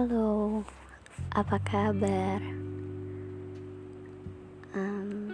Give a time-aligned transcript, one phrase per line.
[0.00, 0.64] Halo,
[1.36, 2.40] apa kabar?
[4.72, 5.28] Um,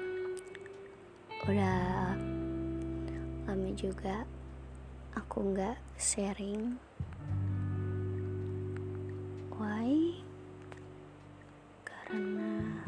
[1.47, 2.11] udah
[3.47, 4.27] lama juga
[5.15, 6.83] aku nggak sharing.
[9.55, 10.19] Why?
[11.87, 12.83] Karena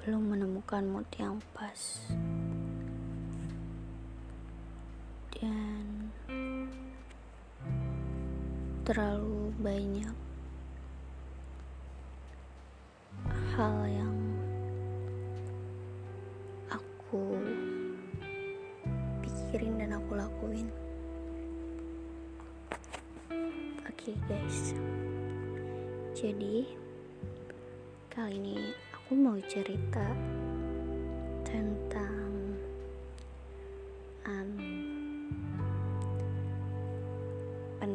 [0.00, 2.08] belum menemukan mood yang pas.
[8.92, 10.16] Terlalu banyak
[13.56, 14.16] hal yang
[16.68, 17.40] aku
[19.24, 20.68] pikirin dan aku lakuin.
[23.88, 24.76] Oke, okay, guys,
[26.12, 26.68] jadi
[28.12, 30.04] kali ini aku mau cerita
[31.48, 32.12] tentang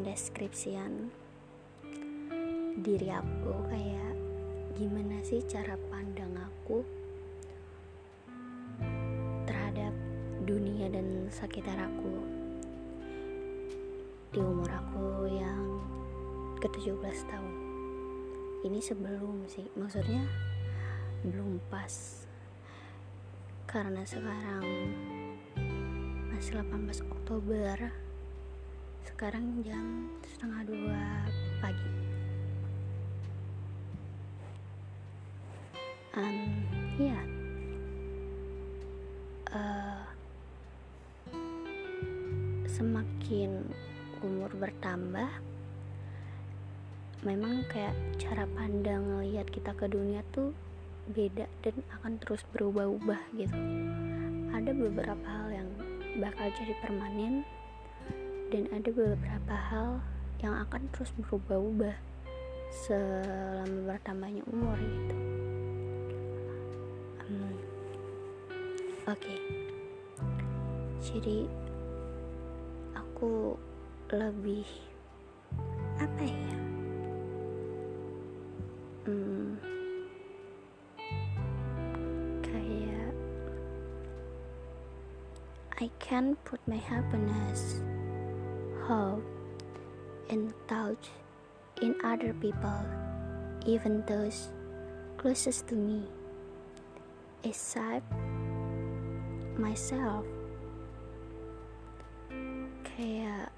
[0.08, 1.12] pendeskripsian
[2.80, 4.16] diri aku kayak
[4.72, 6.80] gimana sih cara pandang aku
[9.44, 9.92] terhadap
[10.48, 12.24] dunia dan sekitar aku?
[14.32, 15.76] Di umur aku yang
[16.64, 17.54] ke-17 tahun.
[18.64, 20.24] Ini sebelum sih maksudnya
[21.20, 22.24] belum pas.
[23.68, 24.64] Karena sekarang
[26.32, 28.07] masih 18 Oktober
[29.14, 31.02] sekarang jam setengah dua
[31.64, 31.90] pagi.
[36.18, 36.66] Um,
[36.98, 37.20] ya
[39.54, 40.02] uh,
[42.66, 43.64] semakin
[44.20, 45.30] umur bertambah
[47.22, 50.52] memang kayak cara pandang lihat kita ke dunia tuh
[51.14, 53.56] beda dan akan terus berubah-ubah gitu.
[54.52, 55.70] Ada beberapa hal yang
[56.18, 57.46] bakal jadi permanen
[58.48, 60.00] dan ada beberapa hal
[60.40, 61.96] yang akan terus berubah-ubah
[62.72, 65.16] selama bertambahnya umur gitu
[67.28, 67.56] um,
[69.08, 69.40] oke okay.
[71.00, 71.48] jadi
[72.96, 73.56] aku
[74.12, 74.68] lebih
[75.98, 76.56] apa ya
[79.04, 79.60] hmm,
[82.44, 83.12] kayak
[85.82, 87.82] I can put my happiness
[88.88, 89.20] hope
[90.32, 91.12] and touch
[91.84, 92.80] in other people,
[93.68, 94.48] even those
[95.20, 96.08] closest to me,
[97.44, 98.08] except
[99.60, 100.24] myself.
[102.96, 103.52] Kayak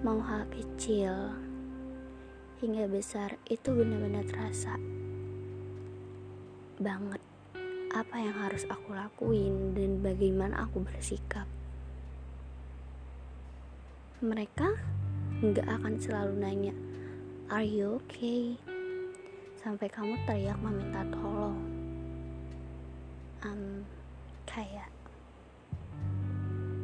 [0.00, 1.36] mau hal kecil
[2.64, 4.80] hingga besar itu benar-benar terasa
[6.80, 7.20] banget
[7.92, 11.44] apa yang harus aku lakuin dan bagaimana aku bersikap
[14.18, 14.74] mereka
[15.38, 16.74] nggak akan selalu nanya
[17.54, 18.58] are you okay?
[19.62, 21.62] Sampai kamu teriak meminta tolong.
[23.46, 23.86] Um,
[24.42, 24.90] kayak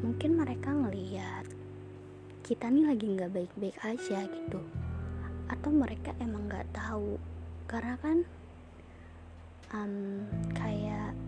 [0.07, 1.51] mungkin mereka ngeliat
[2.47, 4.63] kita nih lagi nggak baik-baik aja gitu.
[5.51, 7.19] Atau mereka emang nggak tahu.
[7.67, 8.23] Karena kan
[9.75, 10.23] um,
[10.55, 11.19] kayak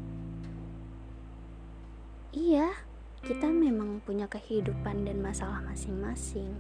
[2.31, 2.86] iya
[3.27, 6.55] kita memang punya kehidupan dan masalah masing-masing.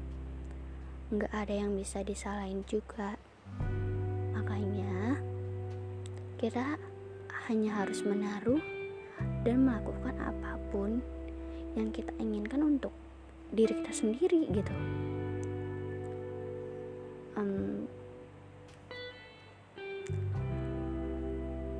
[1.15, 3.15] Nggak ada yang bisa disalahin juga.
[4.35, 5.23] Makanya
[6.43, 6.75] kita
[7.47, 8.59] hanya harus menaruh
[9.47, 10.99] dan melakukan apa pun
[11.79, 12.91] yang kita inginkan untuk
[13.55, 14.75] diri kita sendiri gitu.
[17.39, 17.87] Um,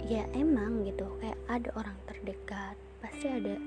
[0.07, 3.59] ya emang gitu kayak ada orang terdekat pasti ada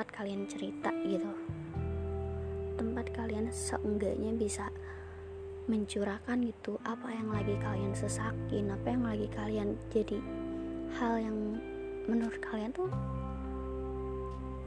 [0.00, 1.28] tempat kalian cerita gitu.
[2.80, 4.72] Tempat kalian seenggaknya bisa
[5.68, 10.16] mencurahkan gitu apa yang lagi kalian sesakin apa yang lagi kalian jadi
[10.96, 11.36] hal yang
[12.08, 12.88] menurut kalian tuh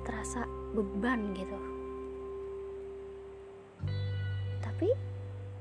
[0.05, 0.45] terasa
[0.77, 1.57] beban gitu.
[4.61, 4.93] Tapi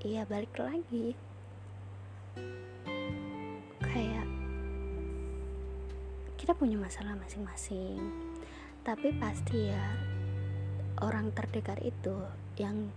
[0.05, 1.17] iya balik lagi.
[3.81, 4.29] Kayak
[6.37, 8.32] kita punya masalah masing-masing
[8.83, 9.87] tapi pasti ya
[10.99, 12.19] orang terdekat itu
[12.59, 12.91] yang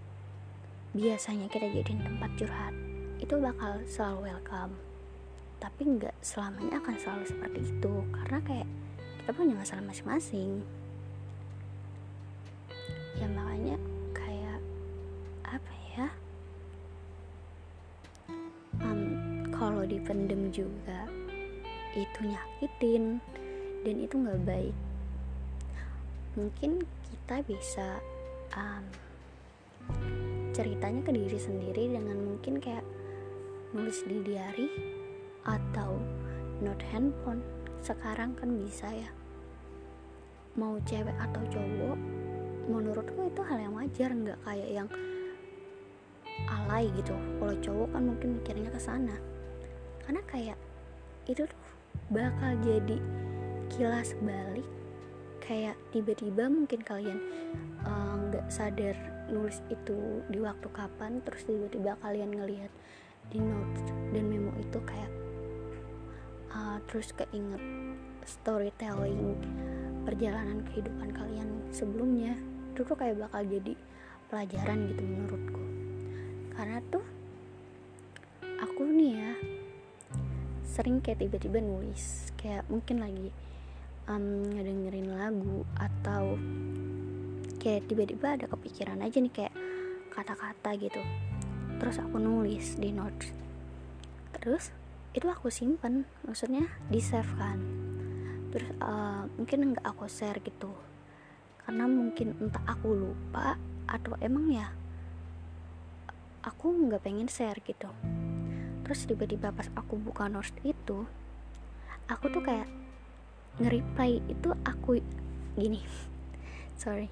[0.98, 2.74] biasanya kita jadiin tempat curhat
[3.22, 4.74] itu bakal selalu welcome.
[5.62, 8.68] Tapi nggak selamanya akan selalu seperti itu karena kayak
[9.22, 10.66] kita punya masalah masing-masing.
[13.22, 13.78] Ya makanya
[14.18, 14.60] kayak
[15.46, 16.08] apa ya?
[18.82, 19.02] Um,
[19.54, 21.06] kalau dipendem juga
[21.94, 23.22] itu nyakitin
[23.86, 24.76] dan itu nggak baik
[26.36, 28.04] mungkin kita bisa
[28.56, 28.84] um,
[30.52, 32.84] ceritanya ke diri sendiri dengan mungkin kayak
[33.72, 34.68] nulis di diary
[35.48, 36.00] atau
[36.60, 37.44] note handphone.
[37.84, 39.10] Sekarang kan bisa ya.
[40.56, 42.00] Mau cewek atau cowok
[42.66, 44.88] menurutku itu hal yang wajar nggak kayak yang
[46.52, 47.16] alay gitu.
[47.40, 49.16] Kalau cowok kan mungkin mikirnya ke sana.
[50.04, 50.60] Karena kayak
[51.28, 51.62] itu tuh
[52.12, 52.98] bakal jadi
[53.72, 54.68] kilas balik
[55.46, 57.22] kayak tiba-tiba mungkin kalian
[57.86, 58.98] eh, nggak uh, sadar
[59.30, 62.74] nulis itu di waktu kapan terus tiba-tiba kalian ngelihat
[63.30, 63.82] di notes
[64.14, 65.12] dan memo itu kayak
[66.54, 67.62] uh, terus keinget
[68.26, 69.38] storytelling
[70.06, 72.38] perjalanan kehidupan kalian sebelumnya
[72.74, 73.74] itu tuh kayak bakal jadi
[74.28, 75.64] pelajaran gitu menurutku.
[76.54, 77.06] Karena tuh
[78.60, 79.32] aku nih ya
[80.66, 83.32] sering kayak tiba-tiba nulis kayak mungkin lagi
[84.10, 86.38] um, ngedengerin lagu atau
[87.62, 89.54] kayak tiba-tiba ada kepikiran aja nih kayak
[90.14, 91.02] kata-kata gitu.
[91.82, 93.34] Terus aku nulis di notes.
[94.38, 94.70] Terus
[95.16, 97.60] itu aku simpen maksudnya di save kan.
[98.54, 100.72] Terus uh, mungkin nggak aku share gitu.
[101.66, 103.58] Karena mungkin entah aku lupa
[103.90, 104.70] atau emang ya
[106.46, 107.90] aku nggak pengen share gitu.
[108.86, 111.10] Terus tiba-tiba pas aku buka notes itu
[112.06, 112.70] aku tuh kayak
[113.62, 115.00] nge-reply itu aku
[115.56, 115.80] gini
[116.76, 117.08] sorry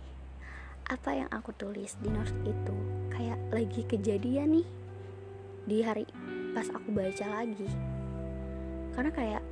[0.92, 2.76] apa yang aku tulis di notes itu?
[3.08, 4.68] Kayak lagi kejadian nih
[5.64, 6.04] di hari
[6.52, 7.70] pas aku baca lagi.
[8.92, 9.44] Karena kayak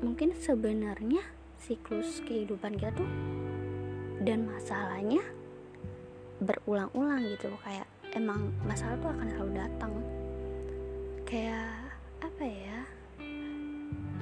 [0.00, 1.22] mungkin sebenarnya
[1.58, 3.10] siklus kehidupan kita tuh
[4.22, 5.22] dan masalahnya
[6.42, 9.92] berulang-ulang gitu kayak emang masalah tuh akan selalu datang.
[11.26, 11.74] Kayak
[12.22, 12.78] apa ya?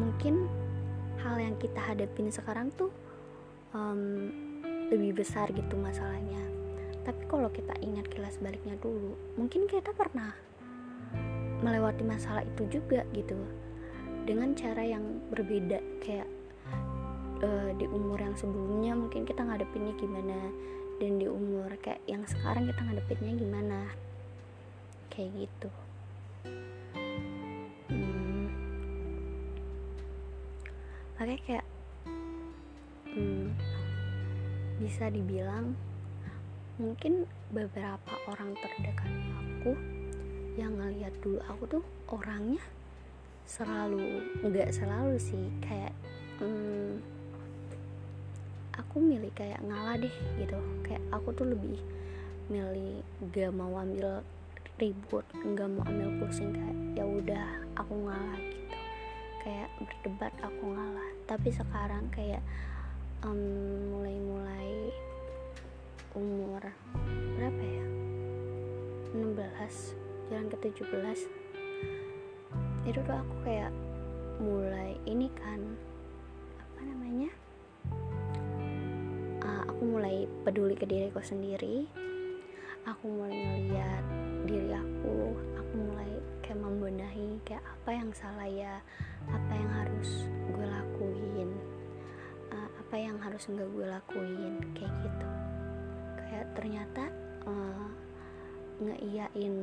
[0.01, 0.49] Mungkin
[1.25, 2.91] hal yang kita hadapin sekarang tuh
[3.77, 4.33] um,
[4.91, 6.41] lebih besar gitu masalahnya.
[7.07, 10.35] Tapi kalau kita ingat kilas baliknya dulu mungkin kita pernah
[11.61, 13.37] melewati masalah itu juga gitu.
[14.25, 15.03] Dengan cara yang
[15.33, 16.29] berbeda kayak
[17.45, 20.39] uh, di umur yang sebelumnya mungkin kita ngadepinnya gimana
[21.01, 23.81] dan di umur kayak yang sekarang kita ngadepinnya gimana.
[25.11, 25.71] Kayak gitu
[31.31, 31.67] makanya kayak
[33.15, 33.55] hmm,
[34.83, 35.79] bisa dibilang
[36.75, 37.23] mungkin
[37.55, 39.79] beberapa orang terdekat aku
[40.59, 42.59] yang ngeliat dulu aku tuh orangnya
[43.47, 45.95] selalu nggak selalu sih kayak
[46.43, 46.99] hmm,
[48.75, 50.59] aku milih kayak ngalah deh gitu.
[50.83, 51.79] Kayak aku tuh lebih
[52.51, 54.27] milih gak mau ambil
[54.83, 57.47] ribut nggak mau ambil pusing kayak ya udah
[57.79, 58.79] aku ngalah gitu.
[59.47, 62.43] Kayak berdebat aku ngalah tapi sekarang kayak
[63.23, 63.39] um,
[63.95, 64.91] mulai-mulai
[66.19, 66.59] umur
[67.39, 67.87] berapa ya?
[69.15, 69.95] 16
[70.27, 71.31] jalan ke 17
[72.91, 73.71] itu tuh aku kayak
[74.43, 75.63] mulai ini kan
[76.59, 77.31] apa namanya?
[79.47, 81.87] Uh, aku mulai peduli ke diriku sendiri.
[82.91, 84.05] Aku mulai ngeliat
[84.51, 86.11] diri aku aku mulai
[86.51, 88.83] kayak membenahi kayak apa yang salah ya
[89.31, 91.51] apa yang harus gue lakuin
[92.51, 95.29] uh, apa yang harus nggak gue lakuin kayak gitu.
[96.19, 97.07] Kayak ternyata
[97.47, 97.87] uh,
[98.83, 99.55] ngeiyain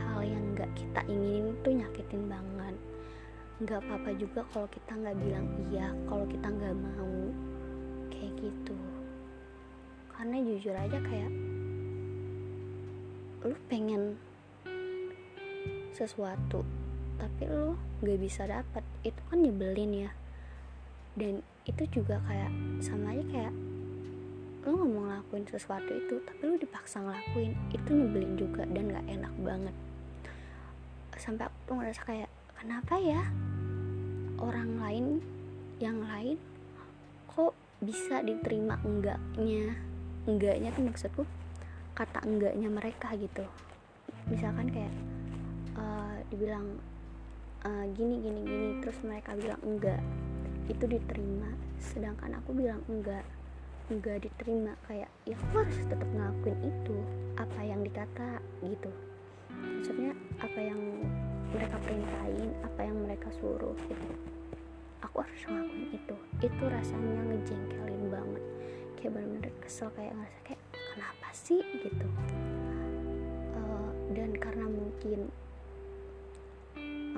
[0.00, 2.76] hal yang nggak kita inginin tuh nyakitin banget.
[3.60, 7.16] Nggak apa-apa juga kalau kita nggak bilang iya kalau kita nggak mau
[8.08, 8.78] kayak gitu.
[10.16, 11.32] Karena jujur aja kayak
[13.44, 14.16] lu pengen
[15.98, 16.62] sesuatu
[17.18, 20.10] tapi lo gak bisa dapat itu kan nyebelin ya.
[21.18, 23.54] Dan itu juga kayak sama aja kayak
[24.62, 29.06] lo nggak mau ngelakuin sesuatu itu tapi lo dipaksa ngelakuin itu nyebelin juga dan gak
[29.10, 29.74] enak banget.
[31.18, 32.30] Sampai aku tuh ngerasa kayak
[32.62, 33.22] kenapa ya
[34.38, 35.06] orang lain
[35.82, 36.38] yang lain
[37.26, 37.50] kok
[37.82, 39.74] bisa diterima enggaknya?
[40.30, 41.22] Enggaknya tuh maksudku
[41.98, 43.42] kata enggaknya mereka gitu.
[44.30, 44.94] Misalkan kayak
[45.78, 46.66] uh, dibilang
[47.64, 50.02] uh, gini gini gini terus mereka bilang enggak
[50.68, 51.48] itu diterima.
[51.80, 53.24] Sedangkan aku bilang enggak
[53.88, 54.76] enggak diterima.
[54.84, 56.96] Kayak ya aku harus tetap ngelakuin itu
[57.40, 58.30] apa yang dikata
[58.62, 58.92] gitu.
[59.48, 60.80] Maksudnya apa yang
[61.48, 64.10] mereka perintahin apa yang mereka suruh gitu.
[65.08, 66.16] Aku harus ngelakuin itu.
[66.44, 68.44] Itu rasanya ngejengkelin banget.
[69.00, 71.62] Kayak bener-bener kesel kayak ngerasa kayak kenapa sih?
[71.80, 72.06] gitu.
[73.56, 75.30] Uh, dan karena mungkin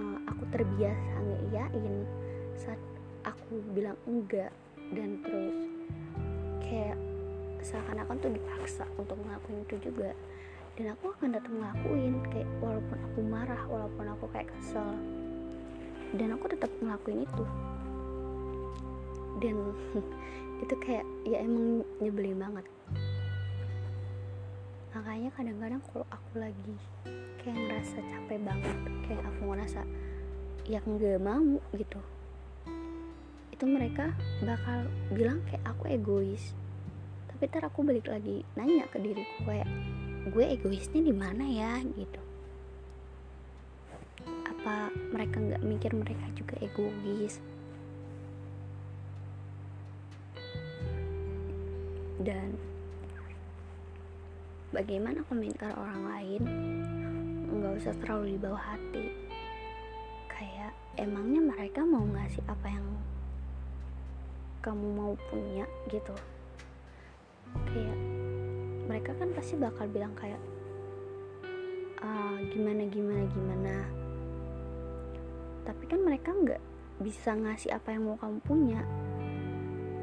[0.01, 1.95] uh, aku terbiasa ngeiyain
[2.57, 2.81] saat
[3.29, 4.53] aku bilang enggak
[4.97, 5.69] dan terus
[6.65, 6.97] kayak
[7.61, 10.17] seakan-akan tuh dipaksa untuk ngelakuin itu juga.
[10.79, 14.97] Dan aku akan tetap ngelakuin kayak walaupun aku marah walaupun aku kayak kesel.
[16.17, 17.45] Dan aku tetap ngelakuin itu.
[19.45, 19.57] Dan
[20.65, 22.65] itu kayak ya emang nyebelin banget
[24.91, 26.75] makanya kadang-kadang kalau aku lagi
[27.41, 29.81] kayak ngerasa capek banget kayak aku ngerasa
[30.67, 32.01] ya nggak mau gitu
[33.61, 34.09] itu mereka
[34.41, 36.57] bakal bilang kayak aku egois.
[37.29, 39.69] Tapi ntar aku balik lagi nanya ke diriku kayak
[40.33, 41.77] gue egoisnya di mana ya?
[41.93, 42.21] gitu.
[44.49, 47.37] Apa mereka nggak mikir mereka juga egois?
[52.25, 52.57] Dan
[54.71, 56.43] bagaimana komentar orang lain?
[57.51, 59.07] Nggak usah terlalu dibawa hati.
[60.31, 62.87] Kayak emangnya mereka mau ngasih apa yang
[64.63, 65.67] kamu mau punya?
[65.91, 66.15] gitu.
[67.67, 67.99] Kayak
[68.87, 70.41] mereka kan pasti bakal bilang kayak
[72.03, 73.75] ah, gimana gimana gimana.
[75.67, 76.63] Tapi kan mereka nggak
[77.03, 78.83] bisa ngasih apa yang mau kamu punya.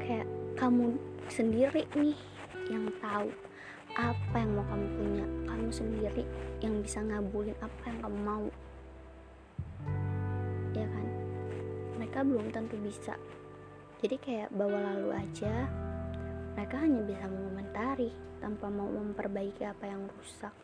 [0.04, 0.28] Kayak
[0.60, 1.00] kamu
[1.32, 2.16] sendiri nih
[2.68, 3.32] yang tahu
[3.98, 5.26] apa yang mau kamu punya?
[5.50, 6.22] Kamu sendiri
[6.62, 8.46] yang bisa ngabulin apa yang kamu mau.
[10.70, 11.06] Ya kan?
[11.98, 13.18] Mereka belum tentu bisa.
[13.98, 15.66] Jadi kayak bawa lalu aja.
[16.54, 20.54] Mereka hanya bisa mengomentari tanpa mau memperbaiki apa yang rusak.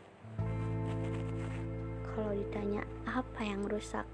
[2.15, 4.07] Kalau ditanya apa yang rusak?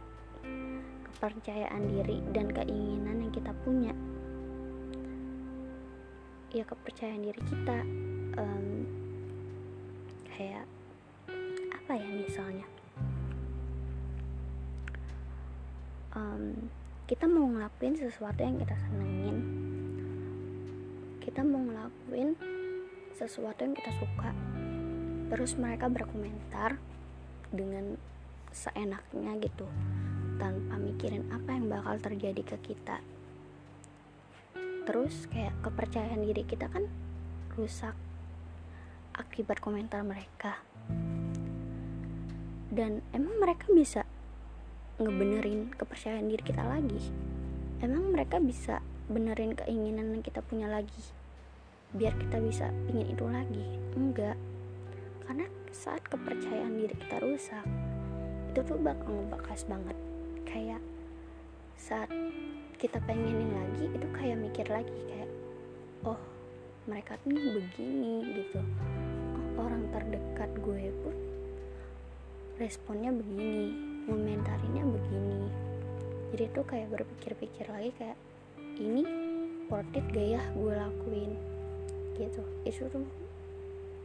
[1.12, 3.92] Kepercayaan diri dan keinginan yang kita punya.
[6.56, 7.78] Ya kepercayaan diri kita
[8.40, 8.99] um,
[10.40, 10.64] kayak
[11.76, 12.66] apa ya misalnya?
[16.16, 16.72] Um,
[17.04, 19.36] kita mau ngelakuin sesuatu yang kita senengin.
[21.20, 22.32] Kita mau ngelakuin
[23.12, 24.32] sesuatu yang kita suka.
[25.28, 26.80] Terus mereka berkomentar
[27.52, 28.00] dengan
[28.48, 29.68] seenaknya gitu
[30.40, 33.04] tanpa mikirin apa yang bakal terjadi ke kita.
[34.88, 36.88] Terus kayak kepercayaan diri kita kan
[37.54, 37.92] rusak
[39.14, 40.60] akibat komentar mereka.
[42.70, 44.06] Dan emang mereka bisa
[45.02, 47.02] ngebenerin kepercayaan diri kita lagi?
[47.82, 48.78] Emang mereka bisa
[49.10, 51.02] benerin keinginan yang kita punya lagi?
[51.90, 53.64] Biar kita bisa ingin itu lagi?
[53.98, 54.38] Enggak.
[55.26, 57.66] Karena saat kepercayaan diri kita rusak
[58.54, 59.96] itu tuh bakal ngebakas banget.
[60.46, 60.82] Kayak
[61.80, 62.10] saat
[62.80, 65.30] kita pengenin lagi itu kayak mikir lagi kayak
[66.04, 66.16] oh
[66.88, 68.60] mereka nih begini gitu
[72.60, 73.72] responnya begini
[74.04, 75.48] komentarinya begini.
[76.30, 78.18] Jadi tuh kayak berpikir-pikir lagi kayak
[78.76, 79.02] ini
[79.72, 81.32] worth it gak ya gue lakuin?
[82.20, 82.42] Gitu.
[82.68, 83.08] Itu tuh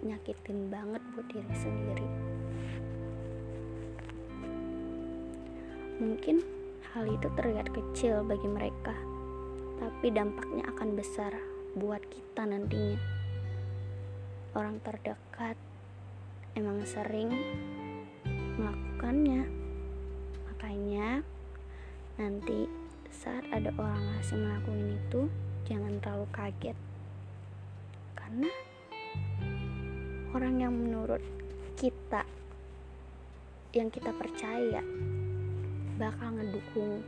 [0.01, 2.07] nyakitin banget buat diri sendiri.
[5.99, 6.55] Mungkin
[6.95, 8.95] Hal itu terlihat kecil bagi mereka,
[9.83, 11.35] tapi dampaknya akan besar
[11.75, 12.95] buat kita nantinya.
[14.55, 15.59] Orang terdekat
[16.55, 17.35] emang sering
[19.05, 19.45] melakukannya,
[20.49, 21.21] makanya
[22.17, 22.65] nanti
[23.13, 25.21] saat ada orang asing melakukan itu,
[25.69, 26.77] jangan terlalu kaget,
[28.17, 28.49] karena
[30.33, 31.21] orang yang menurut
[31.77, 32.25] kita
[33.77, 34.81] yang kita percaya
[36.01, 37.05] bakal ngedukung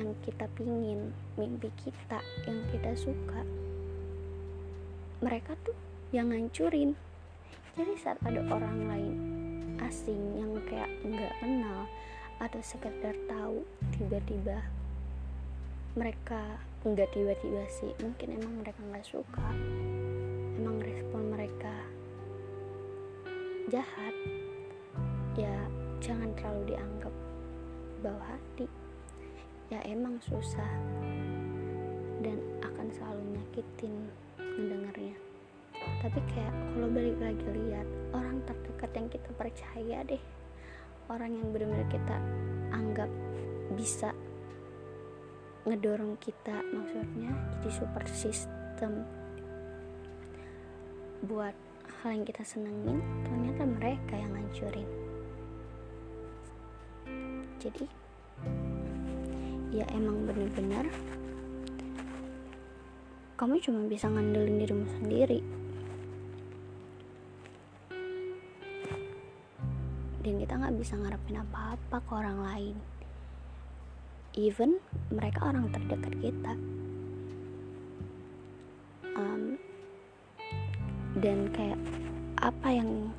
[0.00, 3.44] yang kita pingin mimpi kita yang kita suka.
[5.20, 5.76] Mereka tuh
[6.08, 6.96] yang ngancurin.
[7.76, 9.31] Jadi saat ada orang lain
[9.86, 11.86] asing yang kayak nggak kenal
[12.38, 13.62] atau sekedar tahu
[13.98, 14.62] tiba-tiba
[15.98, 19.46] mereka nggak tiba-tiba sih mungkin emang mereka nggak suka
[20.58, 21.74] emang respon mereka
[23.70, 24.14] jahat
[25.38, 25.54] ya
[26.02, 27.14] jangan terlalu dianggap
[28.02, 28.66] bawah hati.
[29.70, 30.68] Ya emang susah
[32.20, 33.94] dan akan selalu nyakitin
[34.36, 35.16] mendengarnya
[36.02, 40.22] tapi kayak kalau balik lagi lihat orang terdekat yang kita percaya deh
[41.10, 42.16] orang yang benar-benar kita
[42.74, 43.10] anggap
[43.74, 44.10] bisa
[45.62, 49.06] ngedorong kita maksudnya jadi super system
[51.22, 51.54] buat
[52.02, 54.90] hal yang kita senengin ternyata mereka yang ngancurin.
[57.62, 57.86] Jadi
[59.70, 60.90] ya emang bener-bener
[63.38, 65.40] kamu cuma bisa ngandelin dirimu sendiri
[70.22, 72.76] dan kita nggak bisa ngarepin apa-apa ke orang lain.
[74.38, 74.80] Even
[75.12, 76.54] mereka orang terdekat kita.
[79.12, 79.60] Um,
[81.20, 81.78] dan kayak
[82.40, 83.12] apa yang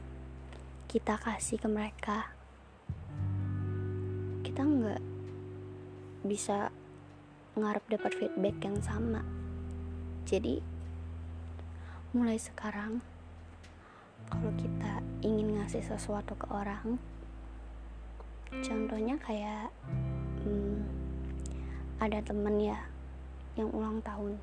[0.89, 2.33] kita kasih ke mereka
[4.53, 5.01] kita nggak
[6.29, 6.69] bisa
[7.57, 9.25] ngarep dapat feedback yang sama.
[10.29, 10.61] Jadi
[12.13, 13.01] mulai sekarang
[14.43, 16.99] kalau kita ingin ngasih sesuatu ke orang
[18.59, 19.71] contohnya kayak
[20.43, 20.83] hmm,
[22.03, 22.75] ada temen ya
[23.55, 24.35] yang ulang tahun.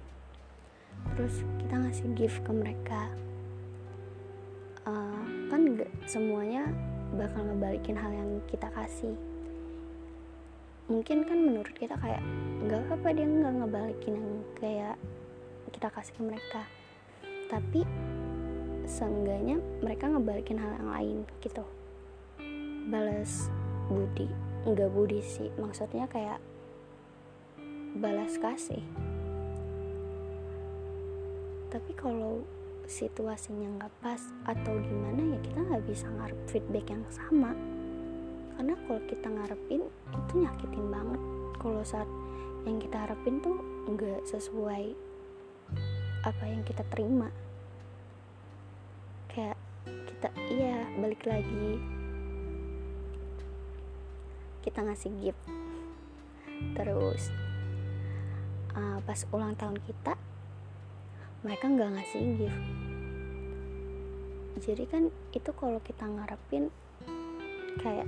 [1.12, 3.12] Terus kita ngasih gift ke mereka.
[4.88, 5.20] Uh,
[5.52, 6.64] kan gak semuanya
[7.20, 9.12] bakal ngebalikin hal yang kita kasih.
[10.88, 12.24] Mungkin kan menurut kita kayak
[12.64, 14.96] nggak apa dia nggak ngebalikin yang kayak
[15.76, 16.62] kita kasih ke mereka.
[17.52, 17.84] Tapi
[18.90, 21.62] seenggaknya mereka ngebalikin hal yang lain gitu.
[22.90, 23.46] Balas
[23.86, 24.26] budi.
[24.66, 26.42] Nggak budi sih maksudnya kayak
[28.02, 28.82] balas kasih.
[31.70, 32.42] Tapi kalau
[32.90, 34.18] situasinya nggak pas
[34.50, 37.54] atau gimana ya kita nggak bisa ngarep feedback yang sama.
[38.58, 41.22] Karena kalau kita ngarepin itu nyakitin banget.
[41.62, 42.10] Kalau saat
[42.66, 43.56] yang kita harapin tuh
[43.86, 44.92] nggak sesuai
[46.20, 47.32] apa yang kita terima
[50.20, 51.80] kita iya balik lagi.
[54.60, 55.40] Kita ngasih gift.
[56.76, 57.32] Terus
[58.76, 60.20] uh, pas ulang tahun kita
[61.40, 62.64] mereka nggak ngasih gift.
[64.60, 66.68] Jadi kan itu kalau kita ngarepin
[67.80, 68.04] kayak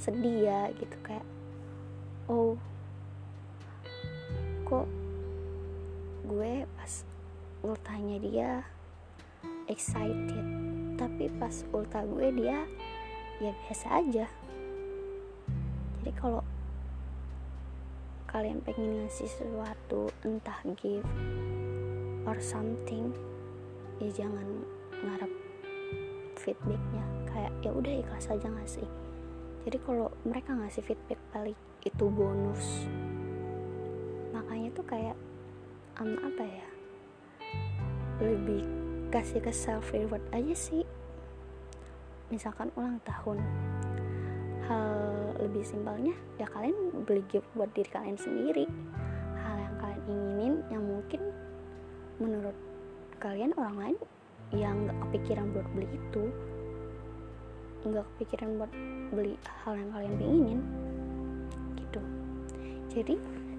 [0.00, 1.28] sedih ya gitu kayak
[2.32, 2.56] oh
[4.64, 4.88] kok
[6.24, 6.92] gue pas
[7.60, 8.50] ultanya dia
[9.68, 10.67] excited
[10.98, 12.66] tapi pas ulta gue dia
[13.38, 14.26] ya biasa aja.
[16.02, 16.42] Jadi kalau
[18.28, 21.08] kalian pengen ngasih sesuatu entah gift
[22.26, 23.14] or something
[24.02, 24.66] ya jangan
[25.06, 25.32] ngarep
[26.34, 27.04] feedbacknya.
[27.30, 28.88] Kayak ya udah ikhlas aja ngasih.
[29.62, 32.90] Jadi kalau mereka ngasih feedback balik itu bonus.
[34.34, 35.16] Makanya tuh kayak
[36.02, 36.66] um, apa ya
[38.18, 38.66] lebih
[39.14, 40.82] kasih ke self reward aja sih
[42.28, 43.40] misalkan ulang tahun.
[44.68, 44.92] Hal
[45.40, 48.68] lebih simpelnya ya kalian beli gift buat diri kalian sendiri.
[49.40, 51.20] Hal yang kalian inginin yang mungkin
[52.20, 52.56] menurut
[53.18, 53.98] kalian orang lain
[54.52, 56.24] yang nggak kepikiran buat beli itu.
[57.88, 58.72] Nggak kepikiran buat
[59.12, 60.60] beli hal yang kalian inginin
[61.80, 62.00] gitu.
[62.92, 63.14] Jadi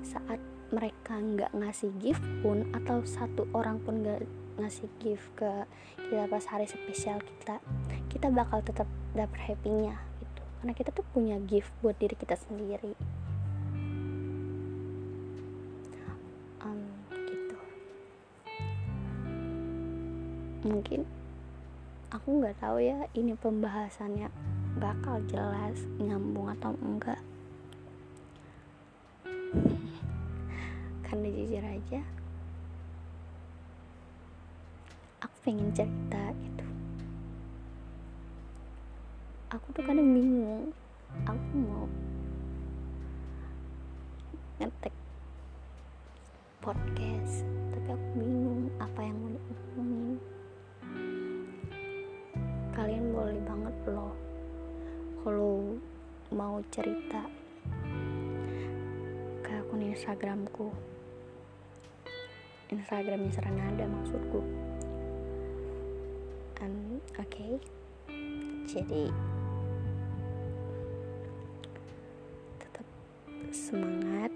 [0.06, 0.38] saat
[0.70, 4.22] mereka nggak ngasih gift pun atau satu orang pun nggak
[4.60, 5.66] ngasih gift ke
[5.98, 7.64] kita pas hari spesial kita
[8.10, 10.42] kita bakal tetap dapet happy-nya gitu.
[10.60, 12.98] Karena kita tuh punya gift buat diri kita sendiri.
[16.60, 17.58] Um, gitu.
[20.68, 21.08] Mungkin
[22.12, 24.28] aku nggak tahu ya ini pembahasannya
[24.82, 27.22] bakal jelas nyambung atau enggak.
[31.08, 32.02] Karena jujur aja
[35.50, 36.66] pengen cerita gitu.
[39.50, 40.70] Aku tuh kadang bingung.
[41.26, 41.90] Aku mau
[44.62, 44.94] ngetek
[46.62, 47.42] podcast
[47.74, 50.22] tapi aku bingung apa yang mau diomongin.
[52.78, 54.14] Kalian boleh banget loh
[55.26, 55.82] kalau
[56.30, 57.26] mau cerita
[59.42, 60.70] ke akun instagramku.
[62.70, 64.59] Instagramnya Serenada maksudku
[67.18, 67.28] oke.
[67.28, 67.54] Okay.
[68.70, 69.10] jadi
[72.62, 72.86] tetap
[73.50, 74.30] semangat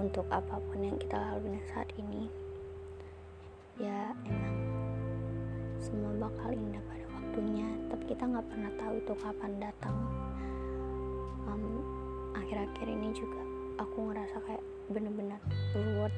[0.00, 2.26] untuk apa pun yang kita lalui saat ini.
[3.78, 4.58] Ya emang
[5.78, 9.96] semua bakal indah pada waktunya tapi kita nggak pernah tahu itu kapan datang.
[11.46, 11.82] Um,
[12.34, 13.40] akhir-akhir ini juga
[13.78, 15.40] aku ngerasa kayak bener-bener
[15.72, 16.14] reward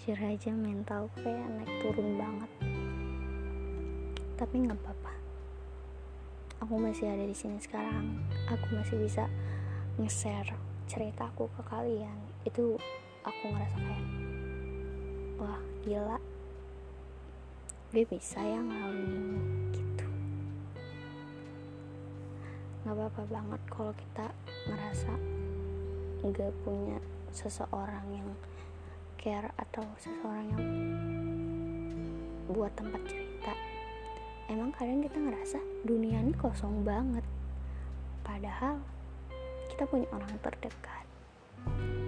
[0.00, 2.48] jujur aja mental kayak naik turun banget.
[4.40, 5.12] Tapi nggak apa-apa.
[6.64, 8.16] Aku masih ada di sini sekarang.
[8.48, 9.28] Aku masih bisa
[10.00, 10.56] nge-share
[10.88, 12.16] ceritaku ke kalian.
[12.48, 12.80] Itu
[13.28, 14.06] aku ngerasa kayak
[15.36, 16.16] wah gila.
[17.92, 19.36] Gue bisa ya ngalamin
[19.76, 20.08] gitu.
[22.88, 24.32] Nggak apa-apa banget kalau kita
[24.64, 25.12] ngerasa
[26.24, 26.96] nggak punya
[27.36, 28.32] seseorang yang
[29.20, 30.64] care atau seseorang yang
[32.48, 33.52] buat tempat cerita
[34.48, 37.22] emang kadang kita ngerasa dunia ini kosong banget.
[38.24, 38.80] Padahal
[39.68, 41.04] kita punya orang terdekat.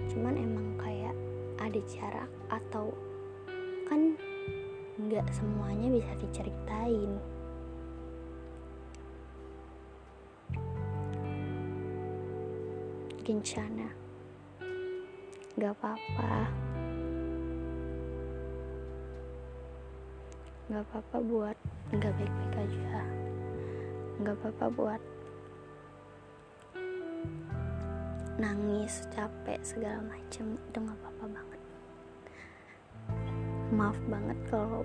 [0.09, 1.13] Cuman emang kayak
[1.61, 2.89] ada jarak atau
[3.85, 4.17] kan
[4.97, 7.21] nggak semuanya bisa diceritain.
[13.23, 13.87] Kencana
[15.53, 16.72] Gak apa-apa
[20.73, 21.57] Gak apa-apa buat
[22.01, 23.05] Gak baik-baik aja.
[24.25, 25.01] Gak apa-apa buat
[28.41, 31.61] Nangis, capek, segala macam Itu gak apa-apa banget.
[33.69, 34.81] Maaf banget kalau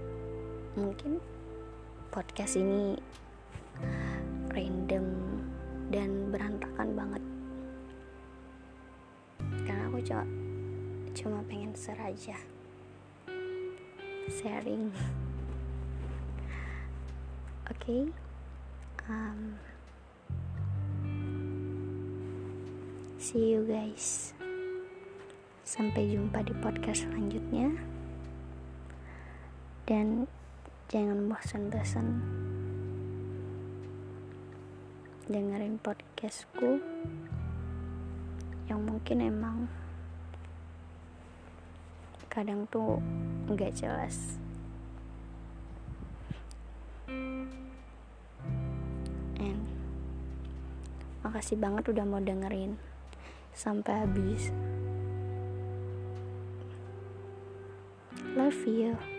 [0.76, 1.24] Mungkin
[2.12, 2.92] Podcast ini
[4.52, 5.08] Random
[5.88, 7.24] Dan berantakan banget.
[9.88, 10.24] Aku cuma
[11.16, 12.36] cuma pengen share aja.
[14.28, 14.92] Sharing
[17.78, 18.10] okay?
[19.08, 19.56] um,
[23.16, 24.36] see you guys.
[25.64, 27.72] Sampai jumpa di podcast selanjutnya.
[29.88, 30.28] Dan
[30.92, 32.08] jangan bosan-bosan
[35.28, 36.80] dengerin podcastku
[38.68, 39.68] yang mungkin emang
[42.32, 43.00] kadang tuh
[43.48, 44.40] nggak jelas
[51.28, 52.80] makasih banget udah mau dengerin.
[53.52, 54.48] Sampai habis.
[58.32, 59.17] Love you